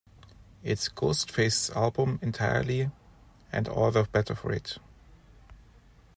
[0.63, 2.89] It's Ghostface's album entirely
[3.51, 4.79] and all the better for it.